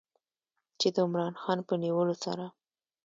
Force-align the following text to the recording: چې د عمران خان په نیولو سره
چې 0.79 0.87
د 0.95 0.97
عمران 1.05 1.33
خان 1.41 1.59
په 1.67 1.73
نیولو 1.83 2.15
سره 2.23 2.45